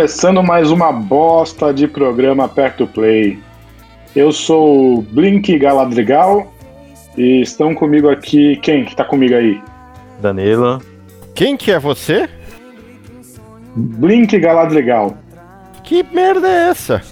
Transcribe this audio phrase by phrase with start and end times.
[0.00, 3.38] começando mais uma bosta de programa Aperto Play.
[4.16, 6.50] Eu sou o Blink Galadrigal
[7.18, 8.56] e estão comigo aqui.
[8.62, 9.62] Quem que tá comigo aí?
[10.18, 10.80] Danilo.
[11.34, 12.30] Quem que é você?
[13.76, 15.18] Blink Galadrigal.
[15.84, 17.02] Que merda é essa?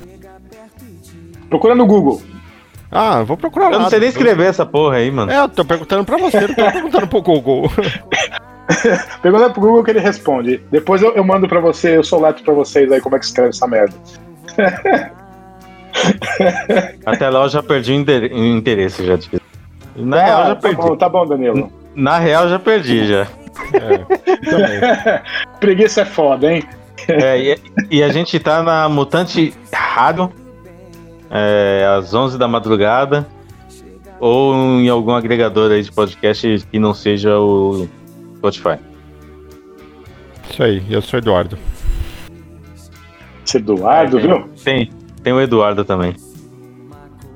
[1.51, 2.23] Procura no Google.
[2.91, 5.31] Ah, vou procurar Eu não sei nem escrever essa porra aí, mano.
[5.31, 7.71] É, eu tô perguntando pra você, não tô perguntando pro Google.
[9.23, 10.63] Pergunta pro Google que ele responde.
[10.71, 13.51] Depois eu, eu mando pra você, eu soleto pra vocês aí como é que escreve
[13.51, 13.95] essa merda.
[17.05, 19.19] Até lá eu já perdi o inter- o interesse já.
[19.97, 20.77] Na real, Ah, já tá perdi.
[20.77, 21.73] bom, tá bom, Danilo.
[21.95, 23.27] Na real, já perdi já.
[25.59, 26.63] Preguiça é foda, hein?
[27.09, 27.59] É, e,
[27.91, 30.31] e a gente tá na Mutante Rádio,
[31.31, 33.27] é, às 11 da madrugada,
[34.21, 37.89] ou em algum agregador aí de podcast que não seja o
[38.39, 38.79] Spotify.
[40.51, 41.59] Isso aí, eu sou Eduardo.
[43.47, 44.49] Esse Eduardo, É, tem- viu?
[44.65, 44.91] Tem,
[45.23, 46.15] tem o Eduardo também.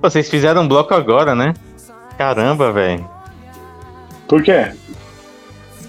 [0.01, 1.55] Pô, Vocês fizeram um bloco agora, né?
[2.19, 3.09] Caramba, velho.
[4.29, 4.73] Por quê?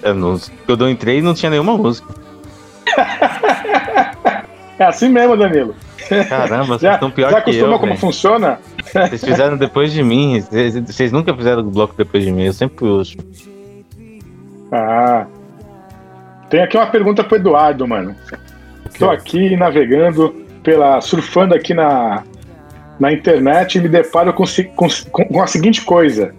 [0.02, 2.14] Eu não- Quando eu entrei não tinha nenhuma música.
[4.80, 5.75] É assim mesmo, Danilo.
[6.28, 7.53] Caramba, vocês Já, estão pior já que eu.
[7.53, 8.00] acostuma como velho.
[8.02, 8.59] funciona?
[8.91, 10.41] Vocês fizeram depois de mim.
[10.41, 12.44] Vocês, vocês nunca fizeram o bloco depois de mim.
[12.44, 13.23] Eu sempre fui o último.
[14.73, 15.27] Ah.
[16.49, 18.16] Tem aqui uma pergunta pro Eduardo, mano.
[18.97, 20.31] Tô aqui navegando
[20.63, 20.99] pela.
[20.99, 22.23] surfando aqui na,
[22.99, 24.44] na internet e me deparo com,
[24.75, 24.88] com,
[25.27, 26.33] com a seguinte coisa: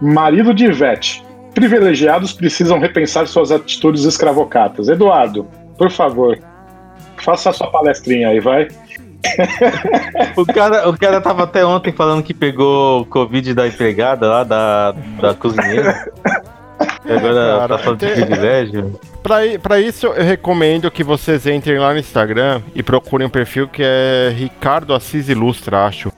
[0.00, 1.24] marido de Ivete.
[1.54, 4.88] Privilegiados precisam repensar suas atitudes escravocatas.
[4.88, 6.38] Eduardo, por favor,
[7.16, 8.68] faça a sua palestrinha aí, vai.
[10.36, 14.44] O cara, o cara tava até ontem falando que pegou o Covid da empregada lá,
[14.44, 16.08] da, da cozinheira.
[17.04, 19.00] Agora Cara, tá falando de privilégio.
[19.22, 23.66] Pra, pra isso, eu recomendo que vocês entrem lá no Instagram e procurem um perfil
[23.68, 26.12] que é Ricardo Assis Ilustra, acho.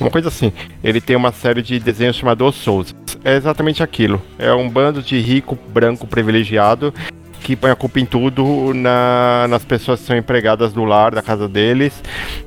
[0.00, 2.94] Uma coisa assim, ele tem uma série de desenhos chamado Os Souls.
[3.22, 4.20] É exatamente aquilo.
[4.38, 6.92] É um bando de rico, branco, privilegiado
[7.42, 11.22] que põe a culpa em tudo na- nas pessoas que são empregadas do lar, da
[11.22, 12.02] casa deles.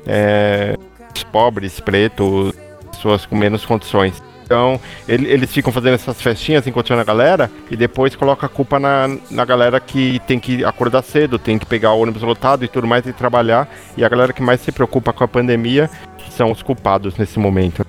[0.06, 0.76] É,
[1.14, 2.52] os pobres, pretos,
[2.92, 4.20] pessoas com menos condições.
[4.44, 4.78] Então,
[5.08, 9.08] ele- eles ficam fazendo essas festinhas, encontrando a galera, e depois coloca a culpa na,
[9.30, 12.86] na galera que tem que acordar cedo, tem que pegar o ônibus lotado e tudo
[12.86, 13.66] mais e trabalhar.
[13.96, 15.88] E a galera que mais se preocupa com a pandemia
[16.30, 17.86] são os culpados nesse momento.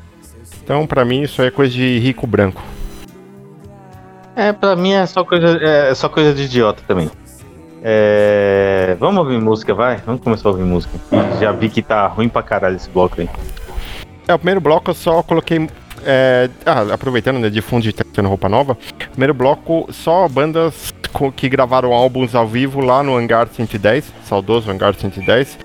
[0.63, 2.61] Então, pra mim, isso aí é coisa de rico branco.
[4.35, 7.09] É, pra mim é só coisa, é só coisa de idiota também.
[7.83, 9.97] É, vamos ouvir música, vai?
[10.05, 10.93] Vamos começar a ouvir música.
[11.39, 13.29] Já vi que tá ruim pra caralho esse bloco aí.
[14.27, 15.69] É, o primeiro bloco eu só coloquei.
[16.05, 18.77] É, ah, aproveitando, né, de fundo de tendo roupa nova.
[19.11, 24.69] Primeiro bloco, só bandas co- que gravaram álbuns ao vivo lá no Hangar 110, saudoso
[24.71, 25.57] Hangar 110.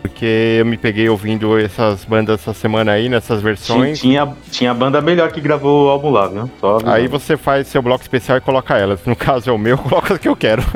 [0.00, 3.98] Porque eu me peguei ouvindo essas bandas essa semana aí, nessas versões.
[4.00, 6.48] tinha, tinha banda melhor que gravou o álbum lá, viu?
[6.86, 9.00] Aí você faz seu bloco especial e coloca elas.
[9.04, 10.62] No caso é o meu, coloca as que eu quero.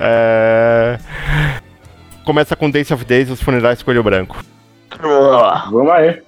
[0.00, 0.98] É,
[2.24, 4.36] Começa com Days of Days, os funerais Coelho Branco.
[5.00, 6.27] Vamos aí.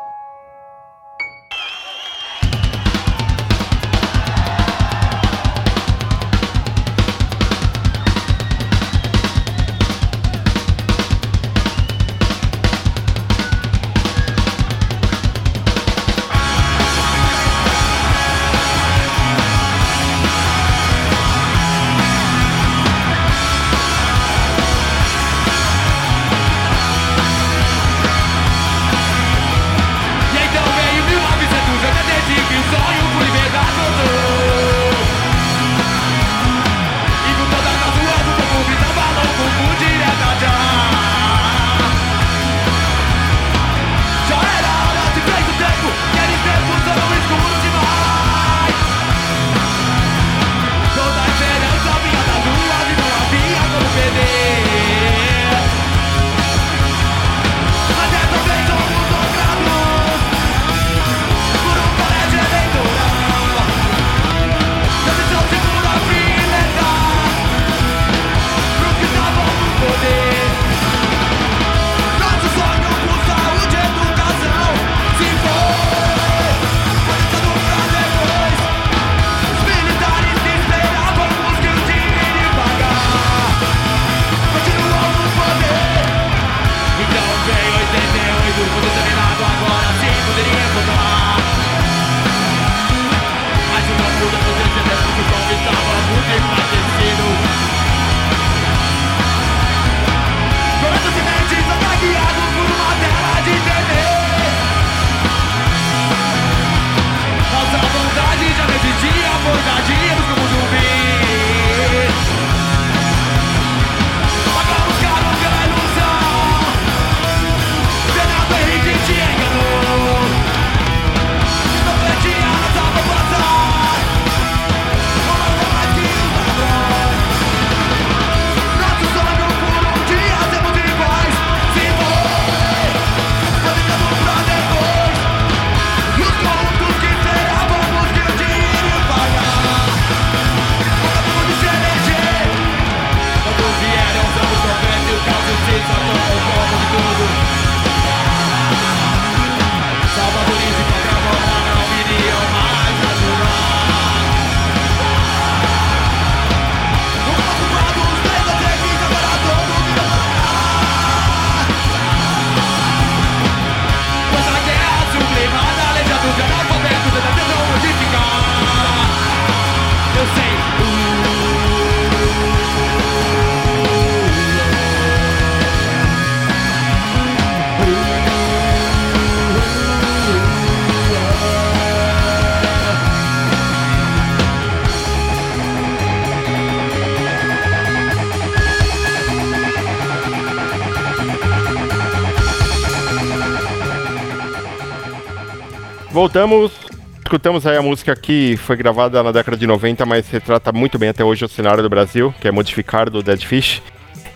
[196.31, 196.71] Voltamos.
[197.19, 201.09] Escutamos aí a música que foi gravada na década de 90, mas retrata muito bem
[201.09, 203.81] até hoje o cenário do Brasil, que é Modificar do Dead Fish.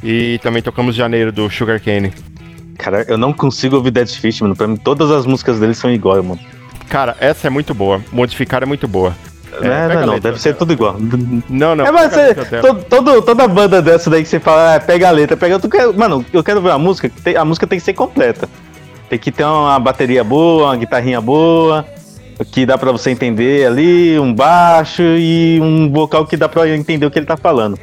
[0.04, 2.12] E também tocamos Janeiro do Sugar Cane.
[2.78, 4.58] Cara, eu não consigo ouvir Dead Fish, mano.
[4.58, 6.38] Pra mim, todas as músicas deles são iguais, mano.
[6.90, 8.02] Cara, essa é muito boa.
[8.12, 9.16] Modificar é muito boa.
[9.62, 10.98] É, a não, não, letra deve ser tudo igual.
[11.50, 11.86] Não, não.
[11.86, 12.36] É, mas você,
[12.90, 15.58] todo, toda banda dessa daí que você fala, ah, pega a letra, pega.
[15.60, 18.50] Tu quer, mano, eu quero ver a música, tem- a música tem que ser completa.
[19.10, 21.86] Tem que ter uma bateria boa, uma guitarrinha boa,
[22.52, 27.06] que dá pra você entender ali, um baixo e um vocal que dá pra entender
[27.06, 27.78] o que ele tá falando.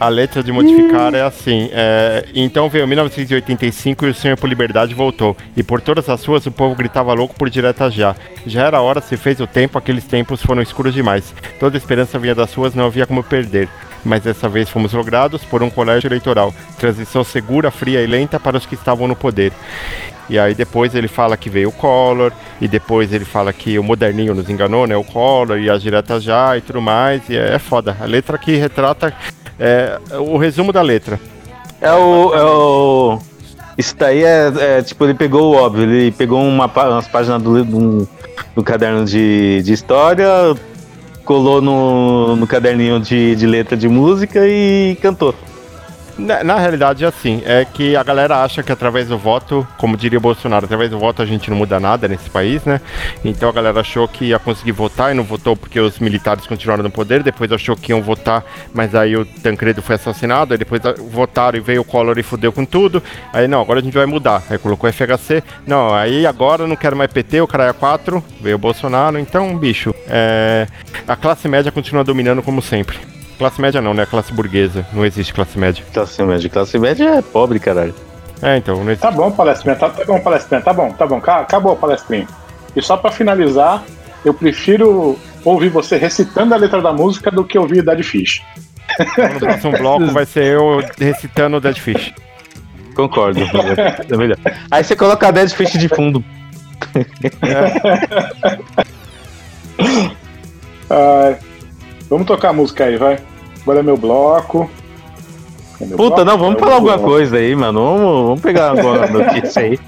[0.00, 1.68] A letra de modificar é assim.
[1.72, 5.36] é, então veio 1985 e o Senhor por Liberdade voltou.
[5.56, 8.16] E por todas as ruas o povo gritava louco por direta já.
[8.44, 11.32] Já era hora, se fez o tempo, aqueles tempos foram escuros demais.
[11.60, 13.68] Toda esperança vinha das ruas, não havia como perder.
[14.04, 16.52] Mas dessa vez fomos logrados por um colégio eleitoral.
[16.78, 19.52] Transição segura, fria e lenta para os que estavam no poder.
[20.28, 23.82] E aí depois ele fala que veio o Collor, e depois ele fala que o
[23.82, 24.96] moderninho nos enganou, né?
[24.96, 27.28] O Collor e as diretas já e tudo mais.
[27.28, 27.96] E é, é foda.
[28.00, 29.12] A letra que retrata
[29.58, 31.20] é, o resumo da letra.
[31.80, 32.34] É o.
[32.34, 33.18] É o...
[33.76, 37.64] Isso daí é, é, tipo, ele pegou o óbvio, ele pegou uma, umas páginas do,
[37.64, 38.08] do,
[38.54, 40.26] do caderno de, de história,
[41.24, 45.34] colou no, no caderninho de, de letra de música e cantou.
[46.18, 49.96] Na, na realidade, é assim, é que a galera acha que através do voto, como
[49.96, 52.80] diria o Bolsonaro, através do voto a gente não muda nada nesse país, né?
[53.24, 56.82] Então a galera achou que ia conseguir votar e não votou porque os militares continuaram
[56.82, 60.82] no poder, depois achou que iam votar, mas aí o Tancredo foi assassinado, aí depois
[61.10, 63.02] votaram e veio o Collor e fudeu com tudo.
[63.32, 64.42] Aí não, agora a gente vai mudar.
[64.50, 68.56] Aí colocou FHC, não, aí agora não quero mais PT, o cara é 4, veio
[68.56, 70.66] o Bolsonaro, então, bicho, é,
[71.08, 72.98] a classe média continua dominando como sempre.
[73.38, 74.06] Classe média não, né?
[74.06, 74.86] Classe burguesa.
[74.92, 75.84] Não existe classe média.
[75.92, 77.94] Classe média, classe média é pobre, caralho.
[78.40, 79.02] É, então, não existe.
[79.02, 82.26] Tá bom, palestrinha, tá, tá bom, palestrinha, tá bom, tá bom, ca- acabou, palestrinha.
[82.74, 83.82] E só pra finalizar,
[84.24, 88.42] eu prefiro ouvir você recitando a letra da música do que ouvir Dead Fish.
[89.32, 92.12] No próximo bloco vai ser eu recitando o Dead Fish.
[92.94, 93.40] Concordo.
[93.40, 94.36] é melhor.
[94.70, 96.24] Aí você coloca a Dead Fish de fundo.
[100.90, 101.36] Ai,
[102.12, 103.18] vamos tocar a música aí, vai.
[103.62, 104.70] Agora é meu bloco.
[105.80, 106.24] É meu Puta, bloco?
[106.24, 107.10] não, vamos É falar alguma bloco.
[107.12, 107.84] coisa aí, mano.
[107.84, 109.78] Vamos, vamos pegar alguma notícia aí.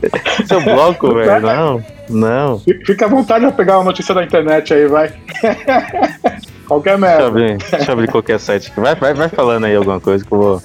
[0.46, 1.40] Seu bloco, velho.
[1.40, 2.58] Não, não.
[2.86, 5.12] Fica- à vontade de pegar uma notícia da internet aí, vai.
[6.66, 7.26] Qualquer Deixa eu merda.
[7.26, 8.80] abrir, deixa eu abrir qualquer site aqui.
[8.80, 10.62] Vai, vai, vai falando aí alguma coisa que eu vou,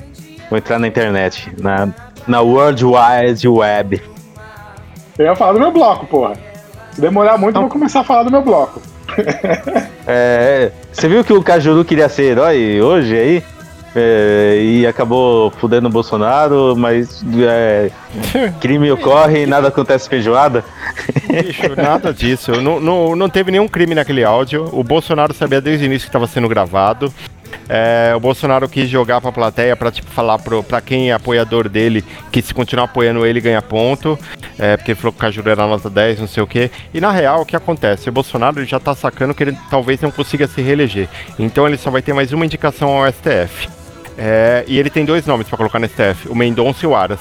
[0.49, 1.51] vou entrar na internet.
[1.59, 1.89] Na,
[2.27, 4.01] na World Wide Web.
[5.17, 6.33] Eu ia falar do meu bloco, porra.
[6.93, 8.81] Se demorar muito, eu vou começar a falar do meu bloco.
[10.09, 13.43] É, você viu que o Cajuru queria ser herói hoje aí?
[13.93, 17.89] É, e acabou fudendo o Bolsonaro, mas é,
[18.61, 20.63] crime ocorre e nada acontece feijoada.
[21.27, 22.61] Bicho, nada disso.
[22.61, 24.69] Não, não, não teve nenhum crime naquele áudio.
[24.71, 27.11] O Bolsonaro sabia desde o início que estava sendo gravado.
[27.69, 31.67] É, o Bolsonaro quis jogar pra plateia pra tipo, falar pro, pra quem é apoiador
[31.67, 34.17] dele que se continuar apoiando ele ganha ponto.
[34.57, 36.71] É, porque ele falou que o Cajuru era nota 10, não sei o que.
[36.93, 38.09] E na real, o que acontece?
[38.09, 41.07] O Bolsonaro já tá sacando que ele talvez não consiga se reeleger.
[41.37, 43.69] Então ele só vai ter mais uma indicação ao STF.
[44.17, 47.19] É, e ele tem dois nomes pra colocar no STF: o Mendonça e o Aras.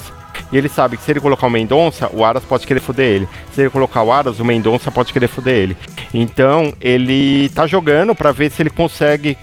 [0.51, 3.29] E ele sabe que se ele colocar o Mendonça, o Aras pode querer foder ele.
[3.53, 5.77] Se ele colocar o Aras, o Mendonça pode querer foder ele.
[6.13, 9.37] Então, ele tá jogando pra ver se ele consegue.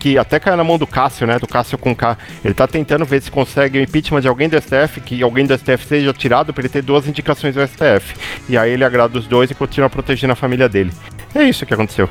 [0.00, 1.38] Que até caiu na mão do Cássio, né?
[1.38, 2.16] Do Cássio com K.
[2.44, 5.56] Ele tá tentando ver se consegue o impeachment de alguém do STF, que alguém do
[5.56, 8.16] STF seja tirado pra ele ter duas indicações do STF.
[8.48, 10.90] E aí ele agrada os dois e continua protegendo a família dele.
[11.34, 12.08] É isso que aconteceu.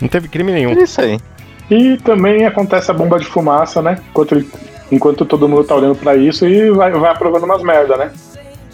[0.00, 0.70] Não teve crime nenhum.
[0.70, 1.20] É isso aí.
[1.70, 3.98] E também acontece a bomba de fumaça, né?
[4.10, 4.48] Enquanto, ele-
[4.90, 8.10] enquanto todo mundo tá olhando pra isso e vai, vai aprovando umas merda, né?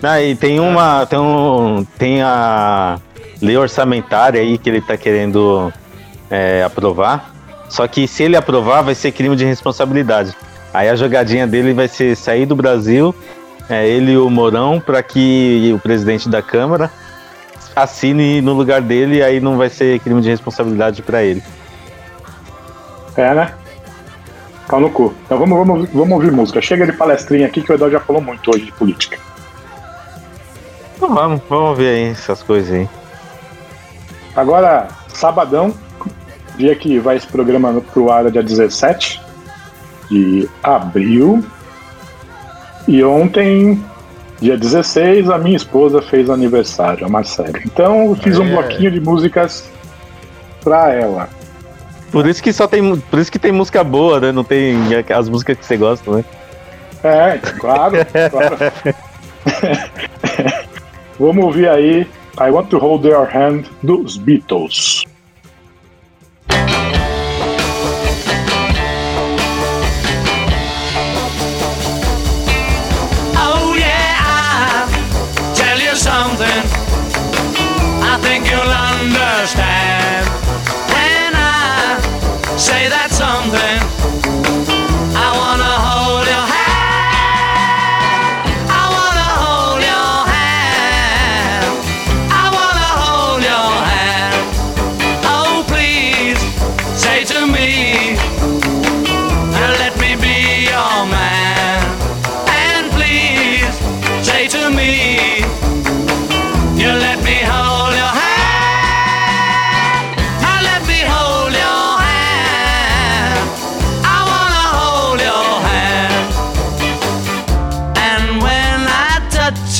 [0.02, 1.04] Ah, e tem uma.
[1.06, 1.84] Tem um.
[1.98, 3.00] Tem a
[3.42, 5.72] lei orçamentária aí que ele tá querendo
[6.30, 7.32] é, aprovar.
[7.68, 10.34] Só que se ele aprovar, vai ser crime de responsabilidade.
[10.72, 13.14] Aí a jogadinha dele vai ser sair do Brasil,
[13.68, 16.90] é, ele e o Mourão, para que o presidente da Câmara
[17.74, 21.42] assine no lugar dele, aí não vai ser crime de responsabilidade para ele.
[23.16, 23.54] É, né?
[24.68, 25.14] Pau no cu.
[25.24, 26.60] Então vamos, vamos, vamos ouvir música.
[26.60, 29.18] Chega de palestrinha aqui que o Eduardo já falou muito hoje de política.
[30.96, 32.88] Então vamos, vamos ver aí essas coisas aí.
[34.34, 35.74] Agora, sabadão,
[36.56, 39.20] dia que vai esse programa pro ar é dia 17
[40.10, 41.44] de abril.
[42.86, 43.82] E ontem,
[44.40, 47.58] dia 16, a minha esposa fez aniversário, a Marcela.
[47.64, 48.50] Então eu fiz um É.
[48.50, 49.70] bloquinho de músicas
[50.62, 51.28] pra ela.
[52.12, 54.30] Por isso que só tem, por isso que tem música boa, né?
[54.32, 54.76] Não tem
[55.16, 56.24] as músicas que você gosta, né?
[57.02, 57.96] É, claro,
[58.30, 58.56] claro.
[61.18, 62.06] Vamos ouvir aí
[62.40, 65.03] I Want to Hold Your Hand dos Beatles.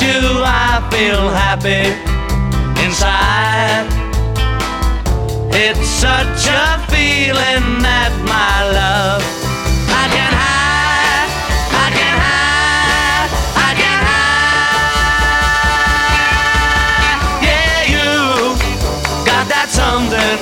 [0.05, 1.83] You, I feel happy
[2.83, 3.87] inside.
[5.51, 9.23] It's such a feeling that my love
[10.01, 11.31] I can hide,
[11.85, 13.31] I can hide,
[13.67, 14.69] I can hide.
[17.47, 18.09] Yeah, you
[19.25, 20.37] got that something.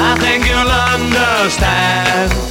[0.00, 2.49] I think you'll understand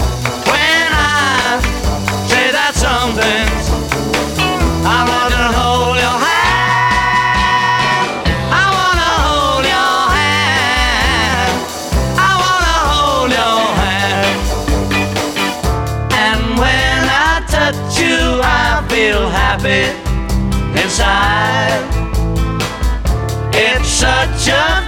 [20.99, 21.87] inside.
[23.53, 24.78] It's such a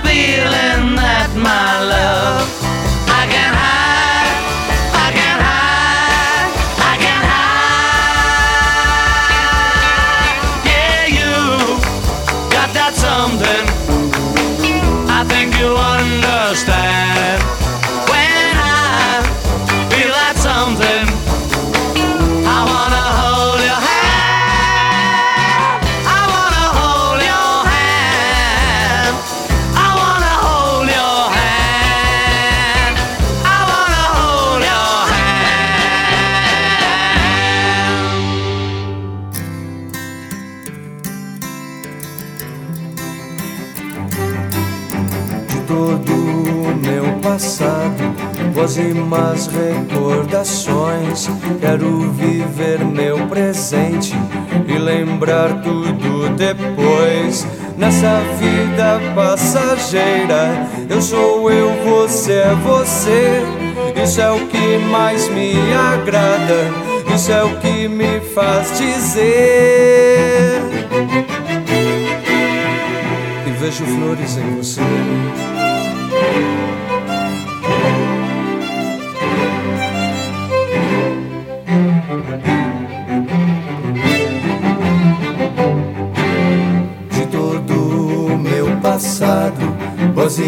[48.78, 51.30] e más recordações.
[51.60, 54.14] Quero viver meu presente
[54.68, 57.46] e lembrar tudo depois.
[57.78, 63.42] Nessa vida passageira, eu sou eu, você é você.
[64.02, 66.72] Isso é o que mais me agrada,
[67.14, 70.62] isso é o que me faz dizer.
[73.48, 74.82] E vejo flores em você.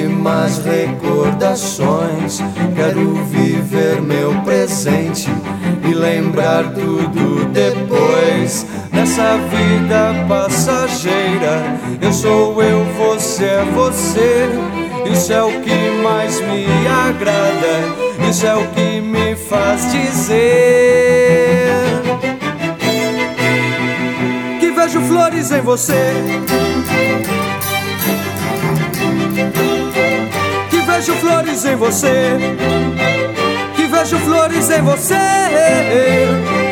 [0.08, 2.42] Más recordações.
[2.76, 5.30] Quero viver meu presente
[5.88, 8.66] e lembrar tudo depois.
[8.92, 14.50] Nessa vida passageira, eu sou eu, você é você.
[15.12, 21.04] Isso é o que mais me agrada, isso é o que me faz dizer
[24.60, 26.14] que vejo flores em você.
[30.96, 32.38] Vejo flores em você.
[33.76, 36.63] Que vejo flores em você.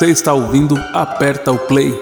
[0.00, 1.92] Você está ouvindo Aperta o Play.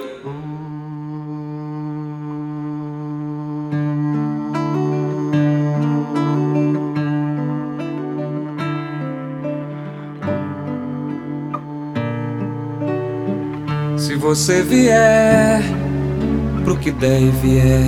[13.97, 15.61] Se você vier
[16.63, 17.83] pro que der e vier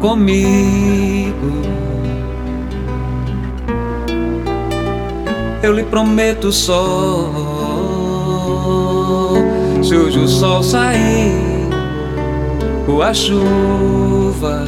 [0.00, 1.34] comigo,
[5.64, 7.63] eu lhe prometo só.
[9.82, 11.68] Se hoje o sol sair
[12.86, 14.66] ou a chuva,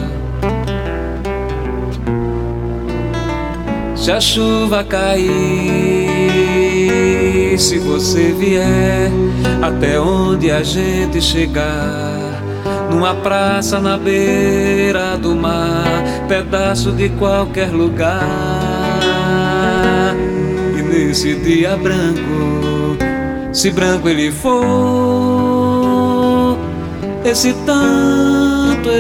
[3.94, 5.28] se a chuva cair,
[7.58, 9.10] se você vier
[9.62, 12.42] até onde a gente chegar,
[12.90, 18.22] numa praça na beira do mar, pedaço de qualquer lugar.
[20.78, 22.75] E nesse dia branco,
[23.56, 24.58] se branco ele for,
[27.24, 28.90] esse tanto,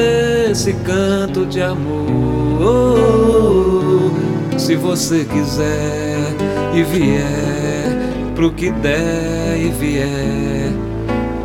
[0.50, 2.66] esse canto de amor.
[4.56, 6.34] Se você quiser
[6.74, 7.98] e vier
[8.34, 10.72] pro que der e vier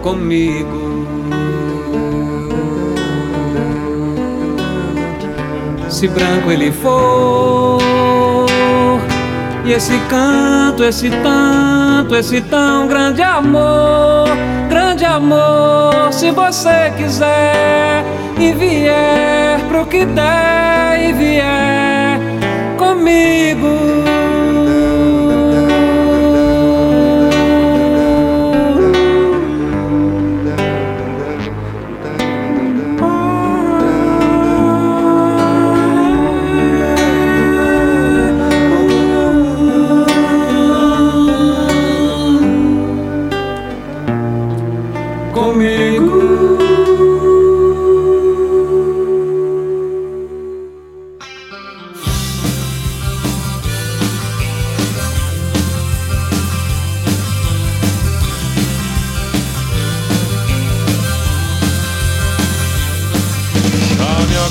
[0.01, 1.05] comigo.
[5.89, 7.77] Se branco ele for,
[9.63, 14.27] e esse canto, esse tanto, esse tão grande amor,
[14.69, 18.03] grande amor, se você quiser
[18.39, 22.19] e vier pro que der e vier
[22.77, 24.01] comigo.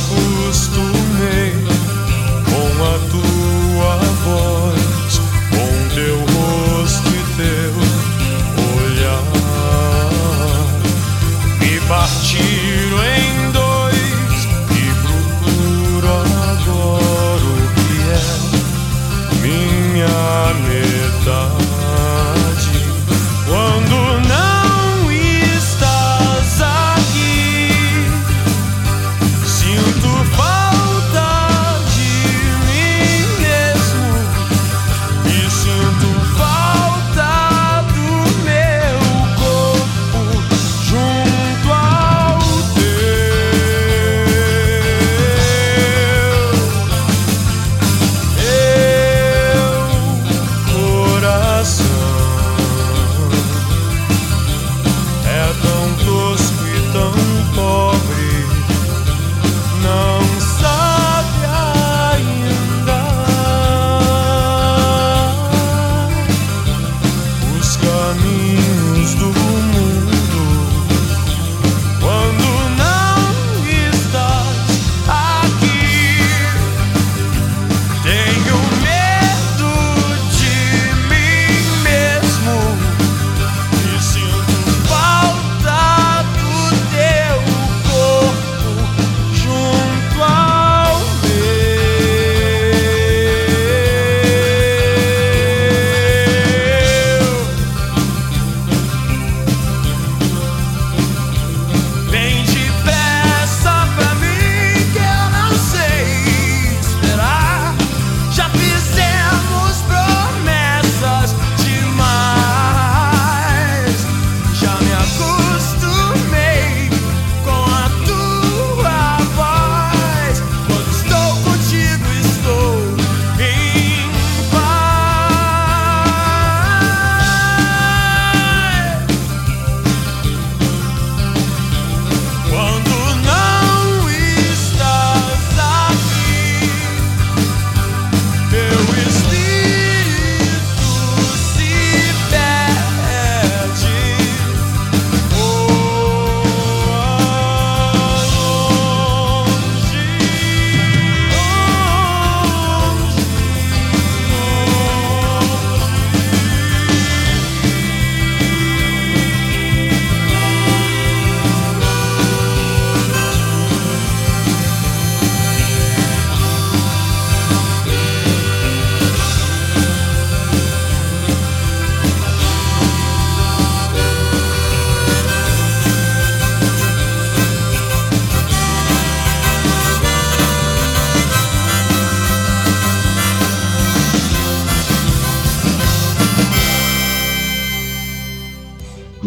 [0.08, 0.29] Já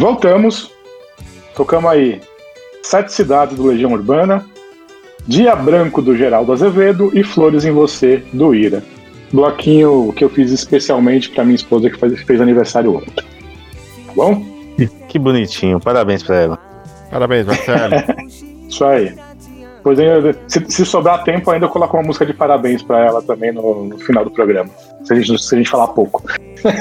[0.03, 0.69] Voltamos.
[1.55, 2.19] Tocamos aí
[2.81, 4.45] Sete Cidades do Legião Urbana,
[5.25, 8.83] Dia Branco do Geraldo Azevedo e Flores em Você do Ira.
[9.31, 13.13] bloquinho que eu fiz especialmente pra minha esposa que faz- fez aniversário ontem.
[13.15, 13.23] Tá
[14.13, 14.45] bom?
[15.07, 16.59] Que bonitinho, parabéns pra ela.
[17.09, 17.93] Parabéns, Marcelo.
[18.67, 19.15] Isso aí.
[19.83, 23.21] Pois ainda, se, se sobrar tempo, ainda eu coloco uma música de parabéns pra ela
[23.21, 24.69] também no, no final do programa.
[25.03, 26.23] Se a gente, se a gente falar pouco.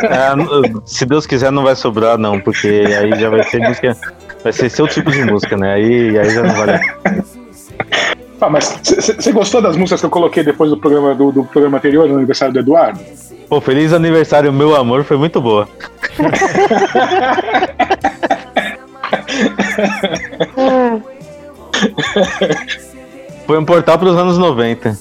[0.09, 3.97] Ah, n- se Deus quiser, não vai sobrar, não, porque aí já vai ser música.
[4.45, 5.75] Vai ser seu tipo de música, né?
[5.75, 6.73] Aí, aí já não vale.
[6.73, 7.25] a pena.
[8.41, 11.79] Ah, mas você gostou das músicas que eu coloquei depois do programa do, do programa
[11.79, 13.01] anterior, no aniversário do Eduardo?
[13.49, 15.69] Pô, feliz aniversário, meu amor, foi muito boa.
[23.53, 24.97] Foi um portal pros anos 90.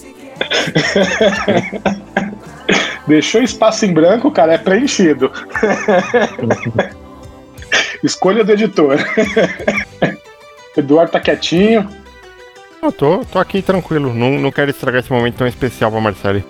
[3.08, 5.32] Deixou espaço em branco, cara, é preenchido.
[8.04, 8.98] Escolha do editor.
[10.76, 11.88] Eduardo tá quietinho.
[12.84, 14.14] Eu tô, tô aqui tranquilo.
[14.14, 16.44] Não, não quero estragar esse momento tão especial pra Marcelo.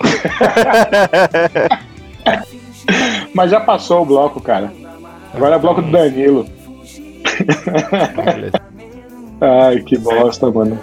[3.32, 4.70] Mas já passou o bloco, cara.
[5.32, 6.46] Agora é o bloco do Danilo.
[9.40, 10.78] Ai, que bosta, mano.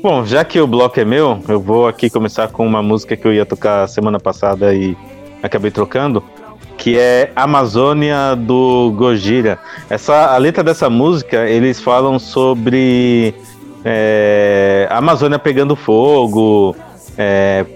[0.00, 3.26] Bom, já que o bloco é meu, eu vou aqui começar com uma música que
[3.26, 4.96] eu ia tocar semana passada e
[5.42, 6.22] acabei trocando,
[6.76, 9.58] que é Amazônia do Gojira.
[9.90, 13.34] Essa, a letra dessa música, eles falam sobre
[13.84, 16.76] é, a Amazônia pegando fogo,
[17.16, 17.66] é,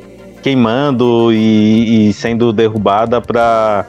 [0.45, 3.85] queimando e, e sendo derrubada para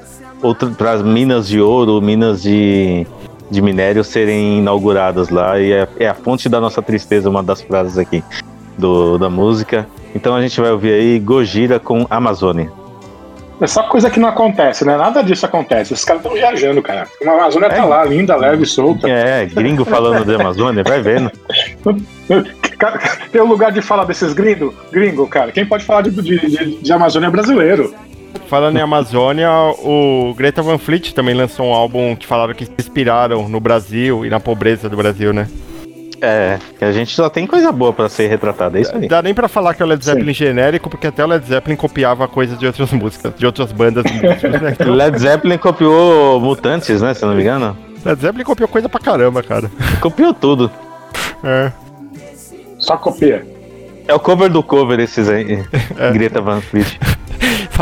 [0.91, 3.05] as minas de ouro, minas de,
[3.49, 5.59] de minério serem inauguradas lá.
[5.59, 8.23] E é, é a fonte da nossa tristeza, uma das frases aqui
[8.77, 9.87] do, da música.
[10.15, 12.71] Então a gente vai ouvir aí Gojira com Amazônia.
[13.61, 14.97] É só coisa que não acontece, né?
[14.97, 15.93] Nada disso acontece.
[15.93, 17.07] Os caras estão viajando, cara.
[17.25, 19.07] A Amazônia tá lá, linda, leve, solta.
[19.07, 21.31] É, gringo falando de Amazônia, vai vendo.
[23.31, 24.73] Tem um lugar de falar desses gringos?
[24.91, 25.51] Gringo, cara.
[25.51, 27.93] Quem pode falar de, de, de- de Amazônia é brasileiro.
[28.47, 32.71] Falando em Amazônia, o Greta Van Fleet também lançou um álbum que falaram que se
[32.77, 35.47] inspiraram no Brasil e na pobreza do Brasil, né?
[36.25, 39.09] É, que a gente só tem coisa boa pra ser retratada, é isso aí.
[39.09, 41.75] Dá nem pra falar que é o Led Zeppelin genérico, porque até o Led Zeppelin
[41.75, 44.75] copiava coisas de outras músicas, de outras bandas de músicas, né?
[44.79, 47.13] Led Zeppelin copiou Mutantes, né?
[47.13, 47.75] Se eu não me engano.
[48.05, 49.69] Led Zeppelin copiou coisa pra caramba, cara.
[49.99, 50.71] Copiou tudo.
[51.43, 51.71] É.
[52.79, 53.45] Só copia.
[54.07, 55.61] É o cover do cover esses aí.
[56.13, 56.99] Greta Van Fleet.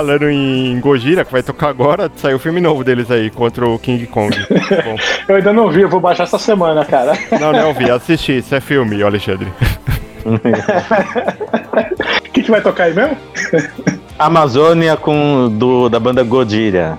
[0.02, 3.78] Falando em Gojira, que vai tocar agora, saiu o filme novo deles aí, contra o
[3.78, 4.36] King Kong.
[4.84, 4.96] Bom,
[5.28, 7.14] Eu ainda não vi, eu vou baixar essa semana, cara.
[7.40, 9.48] não, não vi, assisti, isso é filme, Alexandre.
[10.26, 10.40] O
[12.34, 13.16] que, que vai tocar aí mesmo?
[14.18, 16.98] Amazônia com do, da banda Godira.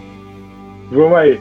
[0.93, 1.41] Vamos aí.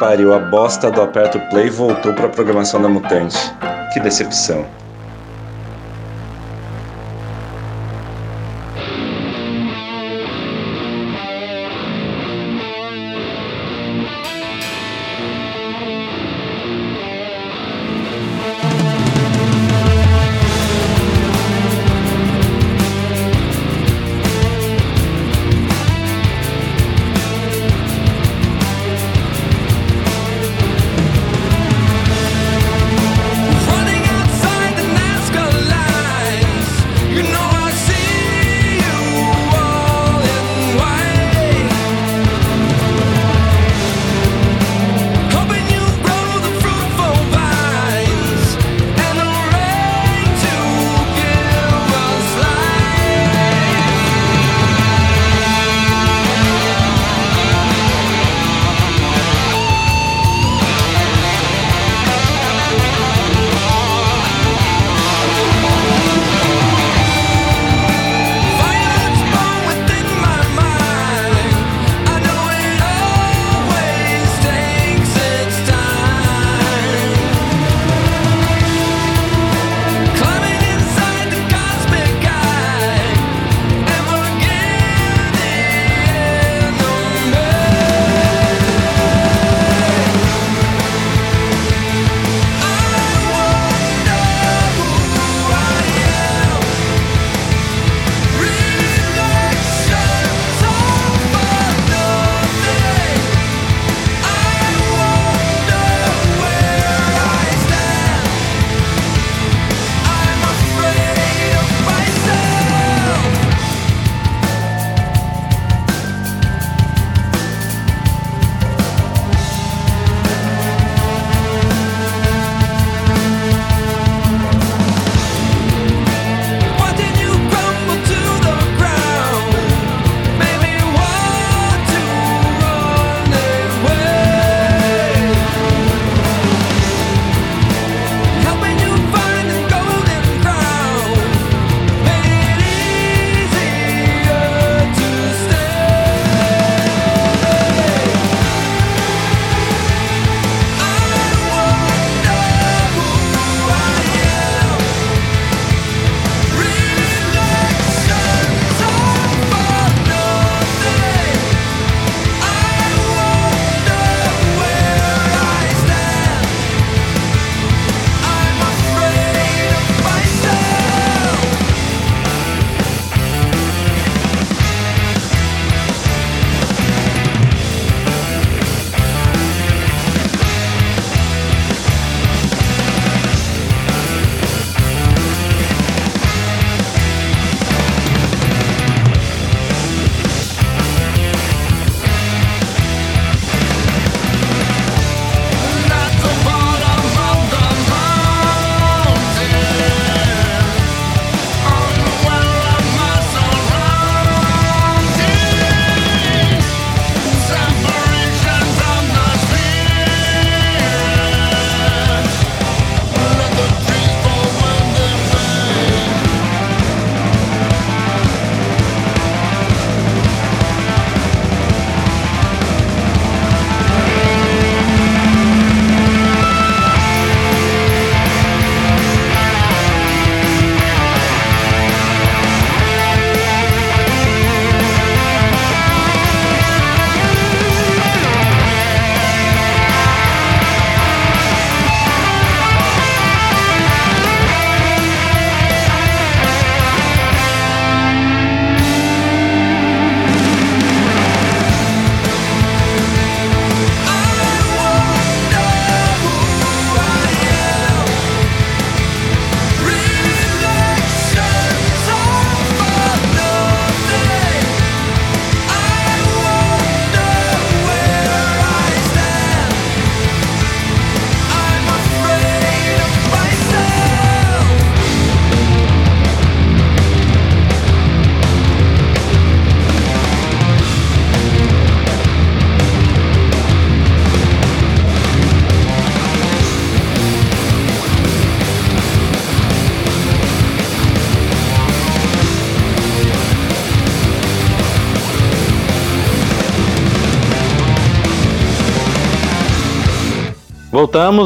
[0.00, 3.36] Pariu, a bosta do Aperto Play voltou pra programação da Mutante.
[3.92, 4.79] Que decepção.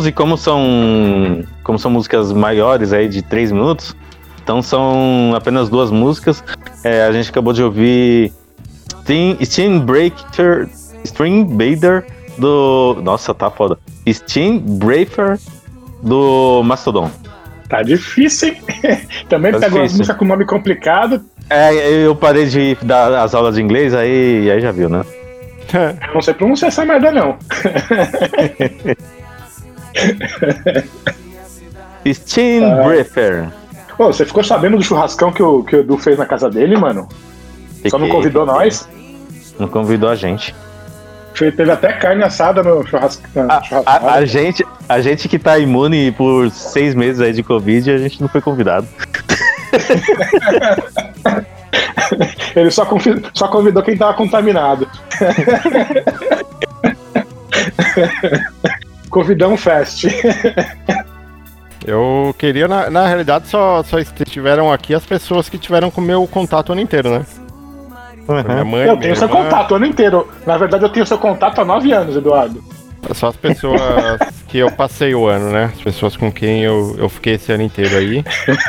[0.06, 3.94] E como são como são músicas maiores aí de três minutos,
[4.42, 6.42] então são apenas duas músicas.
[6.82, 8.32] É, a gente acabou de ouvir
[9.02, 10.68] Steam, Steam Breaker,
[11.04, 12.04] Stream Bader
[12.38, 12.98] do.
[13.02, 13.78] Nossa, tá foda.
[14.08, 15.38] Steam Breaker
[16.02, 17.10] do Mastodon.
[17.68, 18.62] Tá difícil, hein?
[19.28, 19.98] Também Tá pegou uma difícil.
[19.98, 21.24] música com nome complicado.
[21.48, 21.72] É,
[22.04, 25.02] eu parei de dar as aulas de inglês, aí, aí já viu, né?
[26.06, 27.36] Eu não sei pronunciar essa merda, não.
[32.12, 32.82] Steam Ah.
[32.84, 33.48] Breaker.
[33.98, 36.76] Ô, você ficou sabendo do churrascão que o, que o Edu fez na casa dele,
[36.76, 37.08] mano?
[37.88, 38.20] Só não Fiquei.
[38.20, 38.88] convidou nós?
[39.58, 40.54] Não convidou a gente.
[41.34, 43.82] Teve até carne assada no na churrascada.
[43.86, 47.98] A, a gente, a gente que tá imune por seis meses aí de Covid, a
[47.98, 48.86] gente não foi convidado.
[52.54, 54.88] Ele só, confi- só convidou quem tava contaminado.
[59.14, 60.06] Convidão Fest.
[61.86, 66.04] Eu queria, na, na realidade, só, só estiveram aqui as pessoas que tiveram com o
[66.04, 67.26] meu contato o ano inteiro, né?
[68.26, 70.26] Minha mãe, eu tenho seu irmã, contato o ano inteiro.
[70.46, 72.64] Na verdade, eu tenho seu contato há nove anos, Eduardo.
[73.12, 73.78] Só as pessoas
[74.48, 75.70] que eu passei o ano, né?
[75.74, 78.24] As pessoas com quem eu, eu fiquei esse ano inteiro aí.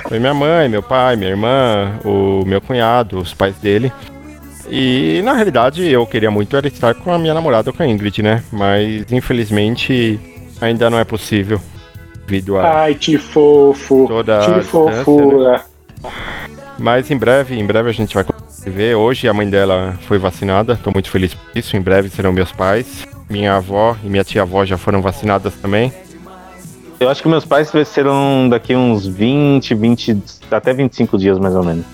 [0.10, 3.94] Foi minha mãe, meu pai, minha irmã, o meu cunhado, os pais dele.
[4.70, 8.22] E na realidade eu queria muito era estar com a minha namorada, com a Ingrid,
[8.22, 8.44] né?
[8.52, 10.20] Mas infelizmente
[10.62, 11.60] ainda não é possível.
[12.28, 14.08] Devido a Ai, que fofo.
[14.08, 15.66] Toda que distância, fofura.
[16.78, 18.96] Mas em breve, em breve a gente vai conseguir ver.
[18.96, 21.78] Hoje a mãe dela foi vacinada, tô muito feliz por isso.
[21.78, 23.06] Em breve serão meus pais.
[23.30, 25.92] Minha avó e minha tia-avó já foram vacinadas também.
[27.00, 30.18] Eu acho que meus pais serão daqui uns 20, 20,
[30.50, 31.86] até 25 dias mais ou menos.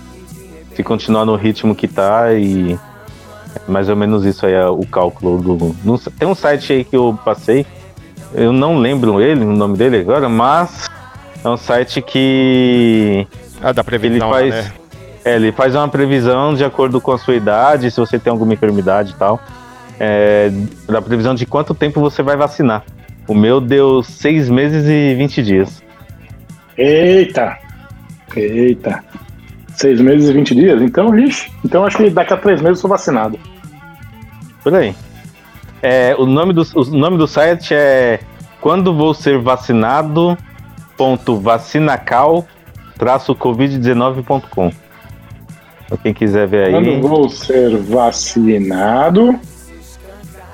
[0.74, 2.78] Se continuar no ritmo que tá e
[3.54, 5.74] é mais ou menos isso aí é o cálculo do.
[6.18, 7.66] tem um site aí que eu passei,
[8.34, 10.88] eu não lembro ele, o nome dele agora, mas
[11.44, 13.26] é um site que
[13.60, 14.72] Ah, da previsão, ele faz, né?
[15.24, 18.54] é, ele faz uma previsão de acordo com a sua idade, se você tem alguma
[18.54, 19.40] enfermidade e tal.
[20.00, 20.50] É,
[20.88, 22.82] da previsão de quanto tempo você vai vacinar.
[23.28, 25.82] O meu deu 6 meses e 20 dias.
[26.76, 27.56] Eita.
[28.34, 29.04] Eita.
[29.74, 30.82] Seis meses e 20 dias?
[30.82, 31.50] Então, ixi.
[31.64, 33.38] Então acho que daqui a três meses eu sou vacinado.
[34.62, 34.94] Por aí.
[35.82, 38.20] É, o, nome do, o nome do site é
[38.60, 40.38] quando vou ser vacinado
[40.96, 42.46] ponto vacinacal
[42.96, 44.70] covid19.com
[45.88, 46.72] Pra quem quiser ver aí.
[46.72, 49.38] Quando vou ser vacinado.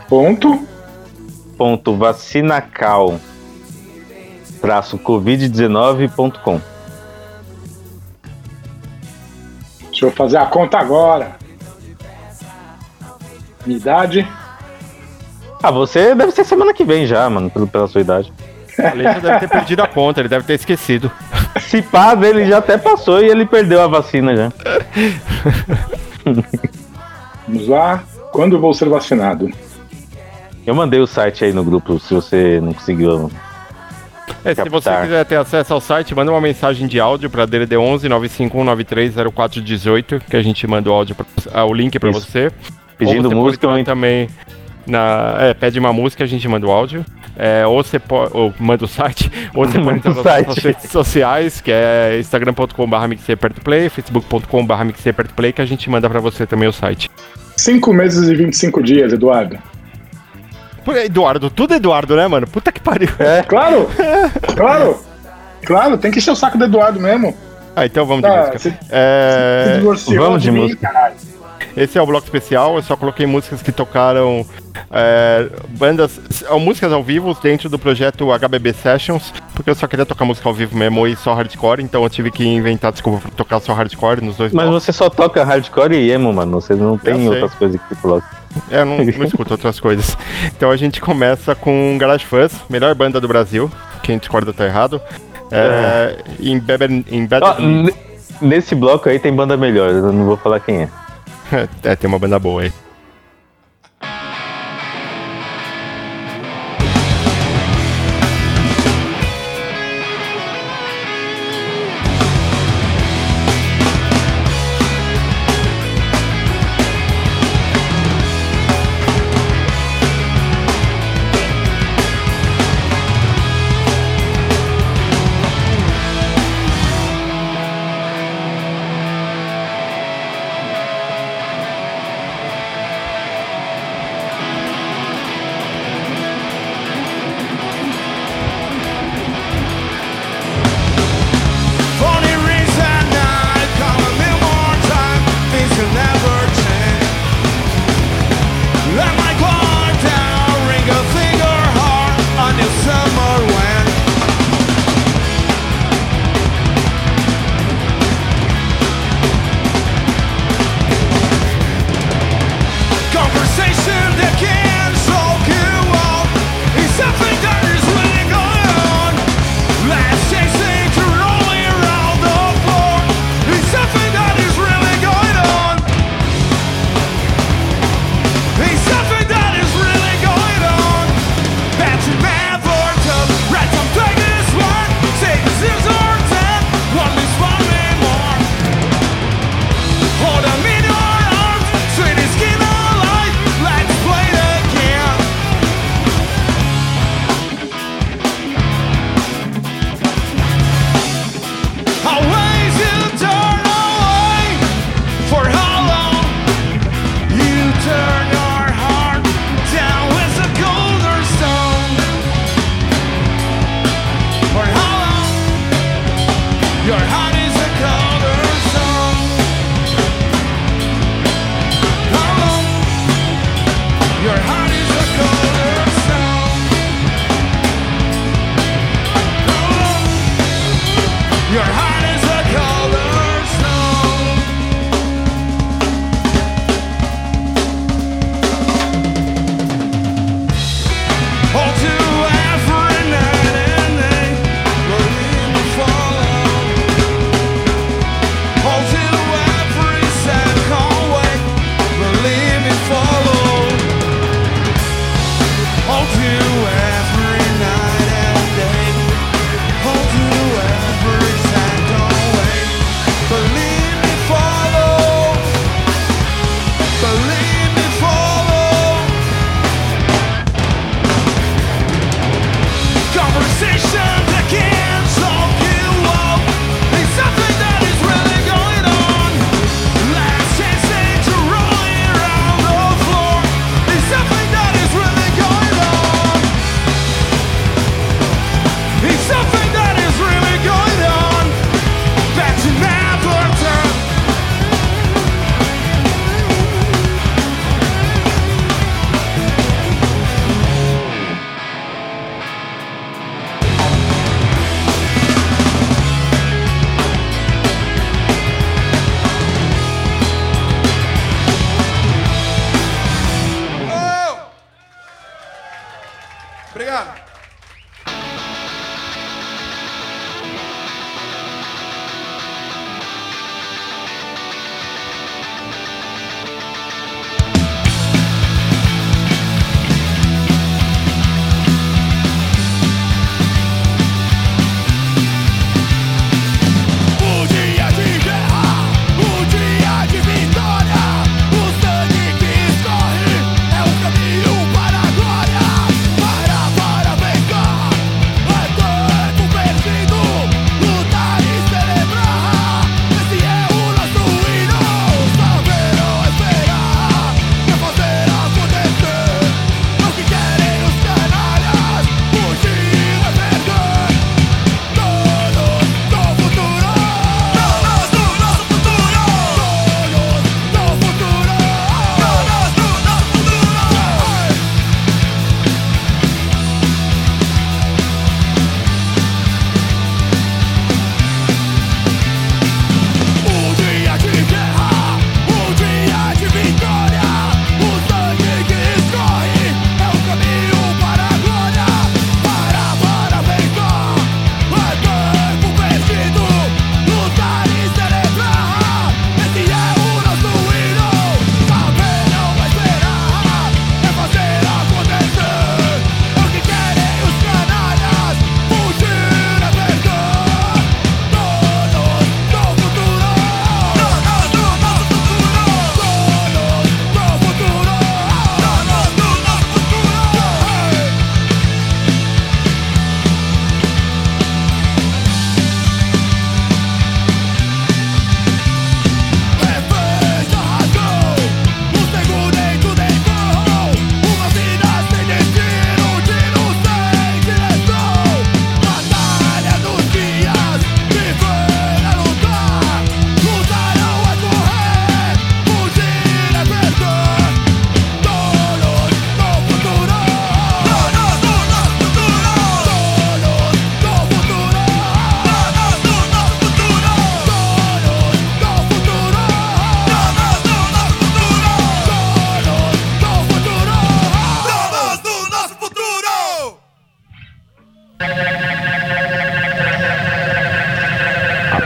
[0.08, 0.66] Ponto.
[1.56, 3.20] Ponto vacinacal
[4.60, 6.60] covid19.com
[9.90, 11.36] Deixa eu fazer a conta agora.
[13.66, 14.26] Minha idade.
[15.62, 18.32] Ah, você deve ser semana que vem já, mano, pelo- pela sua idade.
[18.78, 21.10] A Leite deve ter perdido a conta, ele deve ter esquecido.
[21.60, 24.52] Se pá, dele já até passou e ele perdeu a vacina já.
[27.46, 28.02] Vamos lá.
[28.32, 29.48] Quando vou ser vacinado?
[30.66, 33.30] Eu mandei o site aí no grupo, se você não conseguiu.
[34.44, 37.76] É, se você quiser ter acesso ao site, manda uma mensagem de áudio para DDD
[37.76, 42.52] 11 951930418 que a gente manda o áudio pra, ah, o link para você.
[42.98, 44.28] Pedindo Ou você música pode ou também
[44.88, 47.04] na é, pede uma música, a gente manda o áudio.
[47.36, 50.24] É, ou você pode, ou manda o site, ou você pode Manda entrar o nas
[50.24, 50.46] site.
[50.48, 56.44] nossas redes sociais, que é instagram.com.br mixerpertoplay, facebook.com.br mixerpertoplay, que a gente manda para você
[56.46, 57.08] também o site.
[57.56, 59.56] Cinco meses e 25 dias, Eduardo.
[61.04, 62.46] Eduardo, tudo Eduardo, né, mano?
[62.46, 63.08] Puta que pariu.
[63.46, 63.88] Claro!
[64.56, 65.00] Claro!
[65.64, 67.36] Claro, tem que encher o saco do Eduardo mesmo.
[67.76, 68.58] Ah, então vamos de Tá, música.
[68.58, 70.88] se- É, Se vamos de mim, música.
[70.90, 71.14] caralho.
[71.76, 74.44] Esse é o bloco especial, eu só coloquei músicas que tocaram
[74.90, 76.20] é, bandas,
[76.60, 80.54] músicas ao vivo dentro do projeto HBB Sessions, porque eu só queria tocar música ao
[80.54, 84.20] vivo mesmo e só hardcore, então eu tive que inventar desculpa pra tocar só hardcore
[84.22, 84.84] nos dois Mas blocos.
[84.84, 86.60] você só toca hardcore e emo, mano.
[86.60, 88.26] Você não tem outras coisas que você coloca.
[88.70, 90.16] É, eu não, não escuto outras coisas.
[90.56, 93.70] Então a gente começa com Garage Fuzz, melhor banda do Brasil,
[94.02, 95.00] quem discorda tá errado.
[95.50, 97.94] É, Embedded, Embedded Ó, n-
[98.40, 100.88] nesse bloco aí tem banda melhor, eu não vou falar quem é.
[101.82, 102.72] é, tem uma banda boa aí.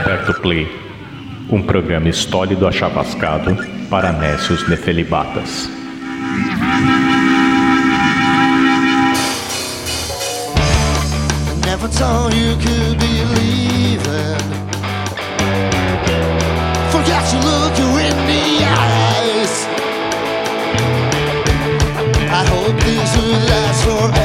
[0.03, 0.67] Aperto Play,
[1.49, 3.55] um programa estólido achavascado
[3.89, 5.69] para necios nefelibatas.
[11.65, 14.43] Never thought you could be leaving.
[16.91, 19.67] Forgot to look you in the eyes.
[22.29, 24.22] I hope this will last forever.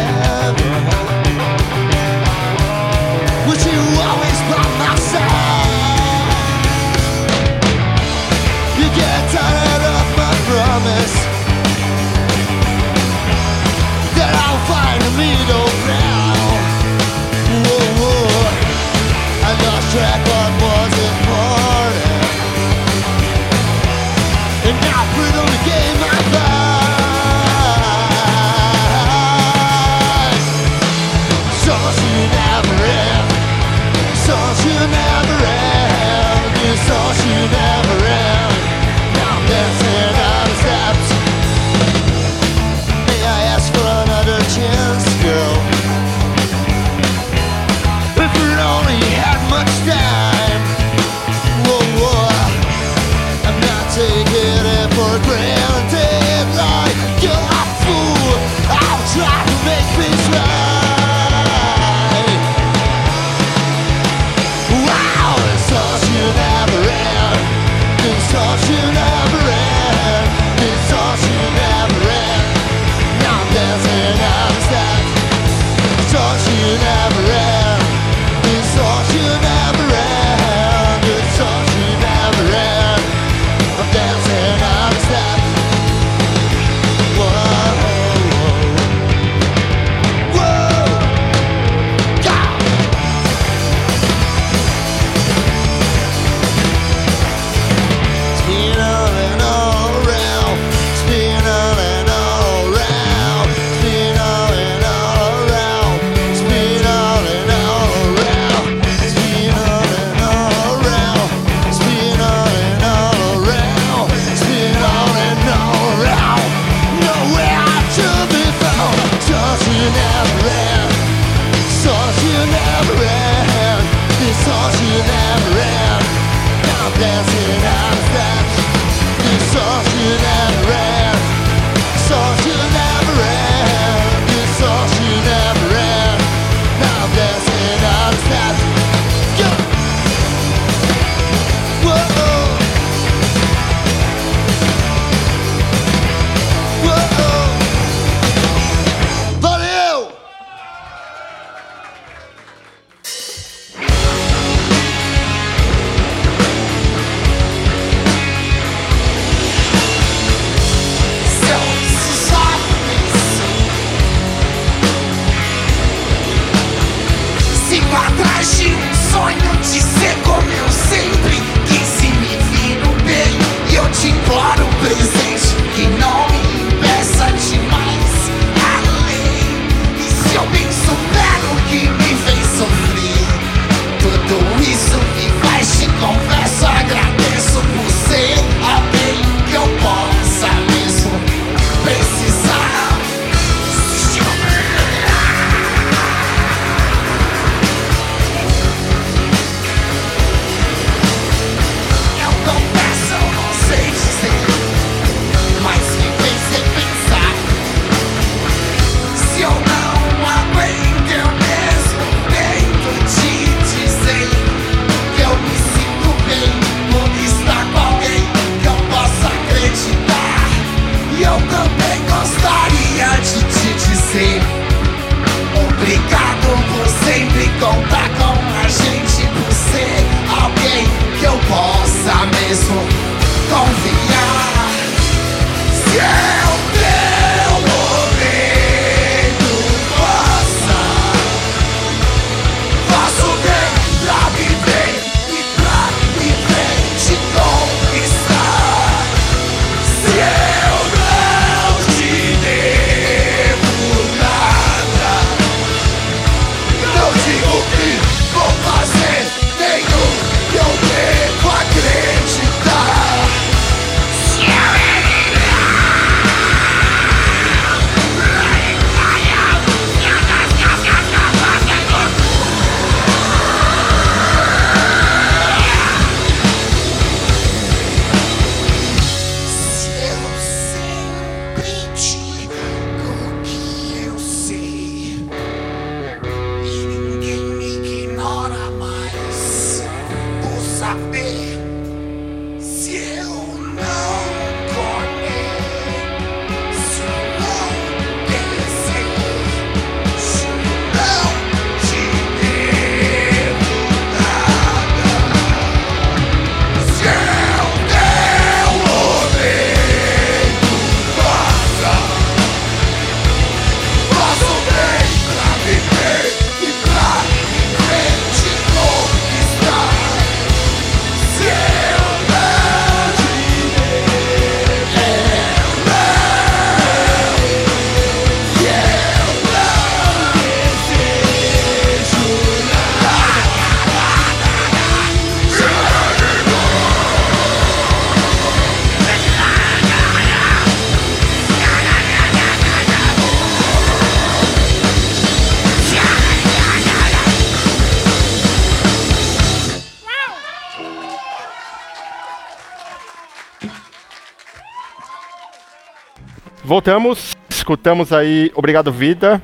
[356.68, 359.40] Voltamos, escutamos aí Obrigado Vida,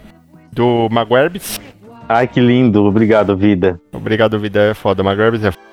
[0.53, 1.59] do Maguerbs.
[2.07, 2.85] Ai, que lindo.
[2.85, 3.81] Obrigado, vida.
[3.91, 5.64] Obrigado Vida é foda, Maguerbs é foda.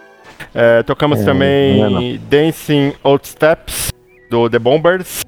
[0.55, 3.91] É, tocamos É, também não é Dancing Old Steps,
[4.29, 5.25] do The Bombers.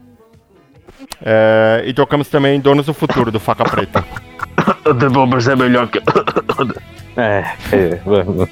[1.21, 4.05] É, e tocamos também Donos do Futuro, do Faca Preta.
[4.97, 5.99] The Bombers é melhor que.
[7.19, 7.43] é,
[7.73, 8.49] é, vamos.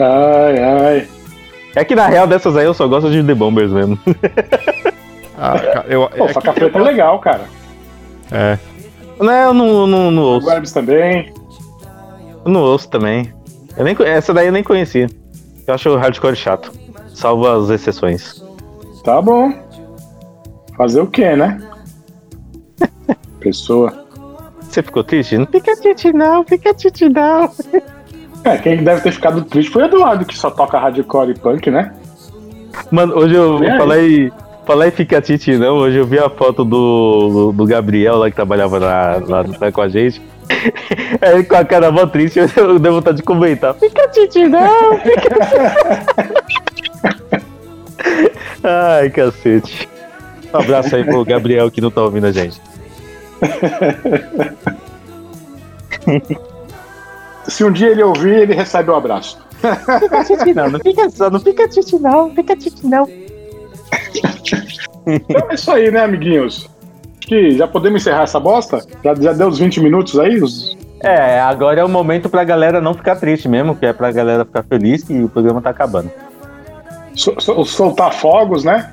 [0.00, 1.08] Ai, ai.
[1.76, 3.96] É que na real dessas aí eu só gosto de The Bombers mesmo.
[5.38, 7.42] Ah, cara, eu, Pô, é faca que- preta é legal, cara.
[8.30, 8.58] É.
[9.18, 10.74] Não, eu não, não, não ouço.
[10.74, 11.32] Também.
[12.44, 13.32] Eu não ouço também.
[13.76, 15.08] Eu nem, essa daí eu nem conhecia.
[15.66, 16.72] Eu acho o hardcore chato.
[17.14, 18.42] Salvo as exceções.
[19.04, 19.52] Tá bom.
[20.76, 21.58] Fazer o quê, né?
[23.40, 24.04] Pessoa.
[24.60, 25.38] Você ficou triste?
[25.38, 27.48] Não fica triste não, fica triste não.
[28.42, 31.70] É, quem deve ter ficado triste foi o Eduardo, que só toca hardcore e punk,
[31.70, 31.94] né?
[32.90, 34.32] Mano, hoje eu E aí?
[34.64, 38.36] Falei, falei fica titi não, hoje eu vi a foto do, do, Gabriel lá que
[38.36, 40.20] trabalhava lá, lá, lá com a gente.
[41.20, 43.74] Aí com a cara mó triste, eu dei vontade de comentar.
[43.74, 45.28] Fica titi não, fica
[48.64, 49.88] Ai, cacete.
[50.52, 52.60] Um abraço aí pro Gabriel que não tá ouvindo a gente.
[57.46, 59.38] Se um dia ele ouvir, ele recebe o abraço.
[60.00, 63.06] Fica titi não, não fica só, não fica titi não, fica titi não.
[65.06, 66.68] Então é isso aí, né, amiguinhos?
[67.18, 68.84] Acho que já podemos encerrar essa bosta?
[69.02, 70.40] Já, já deu os 20 minutos aí?
[70.42, 70.76] Os...
[71.00, 74.44] É, agora é o momento pra galera não ficar triste mesmo, que é pra galera
[74.44, 76.10] ficar feliz que o programa tá acabando.
[77.14, 78.92] so- so- soltar fogos, né?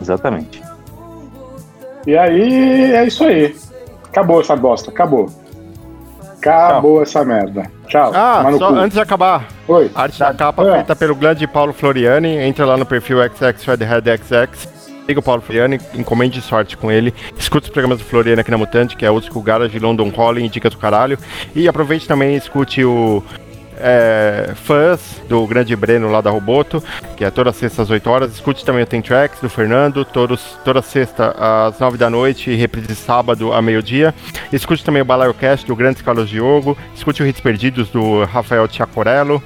[0.00, 0.62] Exatamente.
[2.06, 3.54] E aí, é isso aí.
[4.04, 5.26] Acabou essa bosta, acabou.
[6.38, 7.70] Acabou essa merda.
[7.92, 8.10] Tchau.
[8.14, 8.74] Ah, só cu.
[8.78, 9.44] antes de acabar.
[9.68, 9.90] Oi.
[9.94, 10.72] Arte da capa É.
[10.76, 12.38] feita pelo grande Paulo Floriani.
[12.38, 14.68] Entra lá no perfil XX.
[15.04, 17.12] Siga o Paulo Floriani, encomende sorte com ele.
[17.36, 20.46] Escute os programas do Floriani aqui na Mutante, que é Old School Garage, London Calling
[20.46, 21.18] e Dicas do Caralho.
[21.54, 23.22] E aproveite também e escute o
[23.80, 26.82] é, Fãs, do grande Breno lá da Roboto,
[27.16, 28.32] que é toda sexta às 8 horas.
[28.32, 32.56] Escute também o Tem Tracks do Fernando, todos, toda sexta às 9 da noite e
[32.56, 34.14] reprise sábado a meio-dia.
[34.52, 36.76] Escute também o Balaiocast do grande Carlos Diogo.
[36.94, 39.42] Escute o Hits Perdidos do Rafael Tiacorello.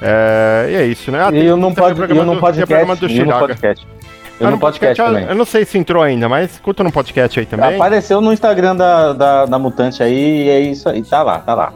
[0.00, 1.22] É, e é isso, né?
[1.24, 3.38] Ah, E eu não tem pode, eu não tem o programa podcast, do eu Chiraga.
[3.46, 3.86] podcast.
[3.88, 5.24] Ah, Eu no no podcast eu- também.
[5.28, 7.76] Eu não sei se entrou ainda, mas escuta no podcast aí também.
[7.76, 11.02] Apareceu no Instagram da, da, da Mutante aí e é isso aí.
[11.02, 11.72] Tá lá, tá lá.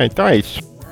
[0.00, 0.60] Então é isso.